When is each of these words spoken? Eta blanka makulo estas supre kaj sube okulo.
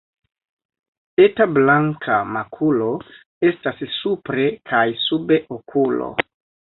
Eta 1.25 1.45
blanka 1.57 2.15
makulo 2.37 2.87
estas 3.49 3.83
supre 3.99 4.47
kaj 4.73 4.81
sube 5.03 5.39
okulo. 5.57 6.09